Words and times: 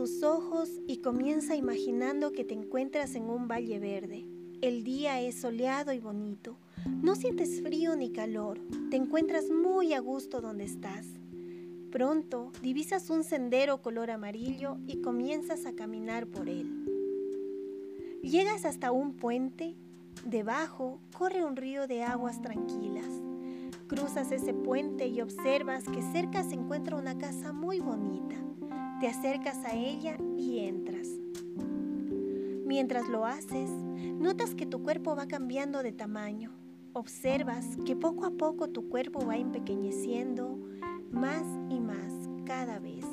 tus 0.00 0.22
ojos 0.22 0.70
y 0.86 0.98
comienza 0.98 1.56
imaginando 1.56 2.32
que 2.32 2.44
te 2.44 2.54
encuentras 2.54 3.14
en 3.14 3.24
un 3.24 3.48
valle 3.48 3.78
verde. 3.78 4.26
El 4.62 4.84
día 4.84 5.20
es 5.20 5.40
soleado 5.40 5.92
y 5.92 5.98
bonito. 5.98 6.56
No 7.02 7.14
sientes 7.14 7.60
frío 7.60 7.96
ni 7.96 8.10
calor. 8.10 8.60
Te 8.90 8.96
encuentras 8.96 9.50
muy 9.50 9.92
a 9.92 10.00
gusto 10.00 10.40
donde 10.40 10.64
estás. 10.64 11.06
Pronto 11.90 12.52
divisas 12.62 13.10
un 13.10 13.24
sendero 13.24 13.82
color 13.82 14.10
amarillo 14.10 14.78
y 14.86 15.02
comienzas 15.02 15.66
a 15.66 15.74
caminar 15.74 16.26
por 16.26 16.48
él. 16.48 16.86
Llegas 18.22 18.64
hasta 18.64 18.92
un 18.92 19.14
puente. 19.14 19.76
Debajo 20.24 21.00
corre 21.16 21.44
un 21.44 21.56
río 21.56 21.86
de 21.86 22.04
aguas 22.04 22.40
tranquilas. 22.40 23.08
Cruzas 23.86 24.30
ese 24.30 24.54
puente 24.54 25.08
y 25.08 25.20
observas 25.20 25.84
que 25.84 26.00
cerca 26.12 26.42
se 26.44 26.54
encuentra 26.54 26.96
una 26.96 27.18
casa 27.18 27.52
muy 27.52 27.80
bonita. 27.80 28.36
Te 29.00 29.08
acercas 29.08 29.64
a 29.64 29.74
ella 29.74 30.18
y 30.36 30.58
entras. 30.58 31.08
Mientras 32.66 33.08
lo 33.08 33.24
haces, 33.24 33.70
notas 33.70 34.54
que 34.54 34.66
tu 34.66 34.82
cuerpo 34.82 35.16
va 35.16 35.26
cambiando 35.26 35.82
de 35.82 35.92
tamaño. 35.92 36.52
Observas 36.92 37.64
que 37.86 37.96
poco 37.96 38.26
a 38.26 38.32
poco 38.32 38.68
tu 38.68 38.90
cuerpo 38.90 39.24
va 39.24 39.38
empequeñeciendo 39.38 40.58
más 41.10 41.42
y 41.70 41.80
más 41.80 42.12
cada 42.44 42.78
vez. 42.78 43.06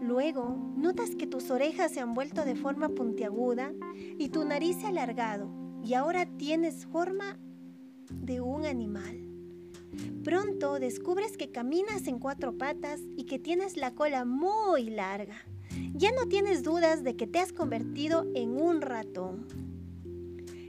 Luego, 0.00 0.56
notas 0.76 1.16
que 1.16 1.26
tus 1.26 1.50
orejas 1.50 1.90
se 1.90 1.98
han 1.98 2.14
vuelto 2.14 2.44
de 2.44 2.54
forma 2.54 2.90
puntiaguda 2.90 3.72
y 4.20 4.28
tu 4.28 4.44
nariz 4.44 4.76
se 4.76 4.86
ha 4.86 4.90
alargado 4.90 5.50
y 5.82 5.94
ahora 5.94 6.26
tienes 6.26 6.86
forma 6.86 7.40
de 8.08 8.40
un 8.40 8.66
animal. 8.66 9.23
Pronto 10.22 10.78
descubres 10.78 11.36
que 11.36 11.50
caminas 11.50 12.06
en 12.06 12.18
cuatro 12.18 12.56
patas 12.56 13.00
y 13.16 13.24
que 13.24 13.38
tienes 13.38 13.76
la 13.76 13.94
cola 13.94 14.24
muy 14.24 14.90
larga. 14.90 15.36
Ya 15.94 16.12
no 16.12 16.26
tienes 16.28 16.62
dudas 16.62 17.04
de 17.04 17.16
que 17.16 17.26
te 17.26 17.38
has 17.38 17.52
convertido 17.52 18.26
en 18.34 18.60
un 18.60 18.80
ratón. 18.80 19.46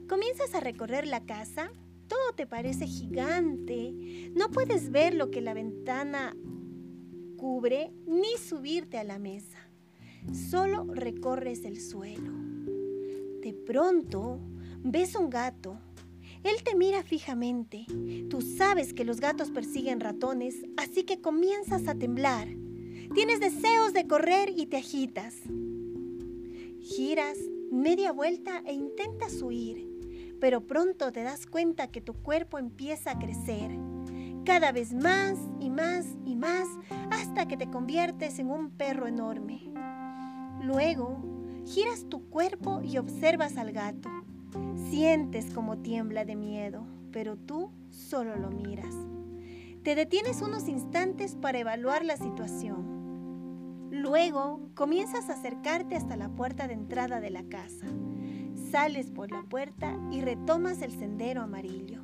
Comienzas 0.08 0.54
a 0.54 0.60
recorrer 0.60 1.08
la 1.08 1.26
casa, 1.26 1.72
todo 2.08 2.34
te 2.36 2.46
parece 2.46 2.86
gigante, 2.86 4.32
no 4.36 4.50
puedes 4.50 4.92
ver 4.92 5.16
lo 5.16 5.32
que 5.32 5.42
la 5.42 5.54
ventana 5.54 6.36
cubre 7.38 7.92
ni 8.06 8.38
subirte 8.38 8.98
a 8.98 9.04
la 9.04 9.18
mesa, 9.18 9.58
solo 10.50 10.86
recorres 10.94 11.66
el 11.66 11.82
suelo. 11.82 12.32
De 13.42 13.54
pronto 13.54 14.40
ves 14.84 15.16
un 15.16 15.30
gato 15.30 15.80
él 16.46 16.64
te 16.64 16.76
mira 16.76 17.04
fijamente. 17.04 17.86
Tú 18.30 18.42
sabes 18.42 18.94
que 18.94 19.04
los 19.04 19.20
gatos 19.20 19.50
persiguen 19.50 20.00
ratones, 20.00 20.56
así 20.78 21.04
que 21.04 21.20
comienzas 21.20 21.88
a 21.88 21.96
temblar. 21.96 22.48
Tienes 23.14 23.40
deseos 23.40 23.94
de 23.94 24.08
correr 24.08 24.54
y 24.56 24.68
te 24.68 24.78
agitas. 24.78 25.36
Giras 26.82 27.38
media 27.72 28.12
vuelta 28.12 28.62
e 28.66 28.74
intentas 28.74 29.42
huir, 29.42 29.88
pero 30.40 30.66
pronto 30.68 31.12
te 31.12 31.24
das 31.24 31.48
cuenta 31.48 31.88
que 31.88 32.02
tu 32.02 32.14
cuerpo 32.14 32.60
empieza 32.60 33.12
a 33.12 33.20
crecer, 33.20 33.72
cada 34.46 34.72
vez 34.72 34.94
más 34.94 35.38
y 35.60 35.70
más 35.70 36.06
y 36.26 36.36
más, 36.36 36.68
hasta 37.10 37.48
que 37.48 37.58
te 37.58 37.70
conviertes 37.70 38.38
en 38.38 38.52
un 38.52 38.70
perro 38.70 39.08
enorme. 39.08 39.64
Luego, 40.62 41.24
giras 41.66 42.08
tu 42.08 42.30
cuerpo 42.30 42.82
y 42.84 42.98
observas 42.98 43.58
al 43.58 43.72
gato. 43.72 44.10
Sientes 44.90 45.52
como 45.54 45.80
tiembla 45.80 46.26
de 46.26 46.36
miedo, 46.36 46.86
pero 47.12 47.38
tú 47.38 47.72
solo 47.90 48.36
lo 48.36 48.52
miras. 48.52 48.94
Te 49.84 49.96
detienes 49.96 50.42
unos 50.42 50.68
instantes 50.68 51.36
para 51.36 51.60
evaluar 51.60 52.06
la 52.06 52.18
situación. 52.18 53.90
Luego 53.92 54.70
comienzas 54.76 55.30
a 55.30 55.34
acercarte 55.34 55.96
hasta 55.96 56.16
la 56.16 56.30
puerta 56.30 56.68
de 56.68 56.76
entrada 56.76 57.20
de 57.20 57.32
la 57.32 57.44
casa. 57.44 57.88
Sales 58.72 59.10
por 59.10 59.32
la 59.32 59.44
puerta 59.44 59.98
y 60.12 60.22
retomas 60.22 60.82
el 60.82 60.92
sendero 60.92 61.42
amarillo. 61.42 62.02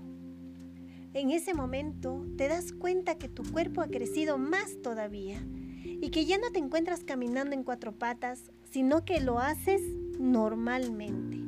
En 1.14 1.30
ese 1.30 1.54
momento 1.54 2.26
te 2.38 2.48
das 2.48 2.72
cuenta 2.72 3.16
que 3.16 3.30
tu 3.30 3.44
cuerpo 3.44 3.82
ha 3.82 3.88
crecido 3.88 4.38
más 4.38 4.82
todavía 4.82 5.46
y 5.84 6.10
que 6.10 6.26
ya 6.26 6.38
no 6.38 6.52
te 6.52 6.60
encuentras 6.60 7.04
caminando 7.04 7.54
en 7.54 7.64
cuatro 7.64 7.92
patas, 7.92 8.52
sino 8.72 9.06
que 9.06 9.20
lo 9.20 9.40
haces 9.40 9.82
normalmente. 10.20 11.41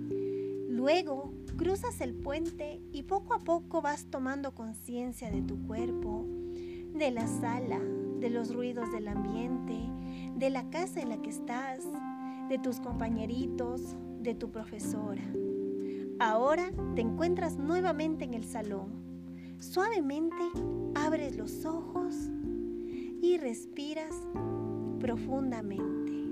Luego 0.84 1.32
cruzas 1.56 2.02
el 2.02 2.14
puente 2.14 2.82
y 2.92 3.04
poco 3.04 3.34
a 3.34 3.40
poco 3.40 3.82
vas 3.82 4.08
tomando 4.08 4.54
conciencia 4.54 5.32
de 5.32 5.42
tu 5.42 5.66
cuerpo, 5.66 6.26
de 6.94 7.10
la 7.10 7.26
sala, 7.26 7.80
de 8.20 8.30
los 8.30 8.54
ruidos 8.54 8.92
del 8.92 9.08
ambiente, 9.08 9.78
de 10.36 10.50
la 10.50 10.70
casa 10.70 11.00
en 11.00 11.08
la 11.08 11.22
que 11.22 11.30
estás, 11.30 11.86
de 12.50 12.60
tus 12.60 12.82
compañeritos, 12.82 13.96
de 14.20 14.36
tu 14.36 14.52
profesora. 14.52 15.24
Ahora 16.20 16.70
te 16.96 17.02
encuentras 17.02 17.56
nuevamente 17.56 18.26
en 18.26 18.34
el 18.34 18.44
salón. 18.44 18.90
Suavemente 19.60 20.44
abres 20.96 21.38
los 21.38 21.64
ojos 21.64 22.14
y 23.22 23.38
respiras 23.38 24.14
profundamente. 25.00 26.23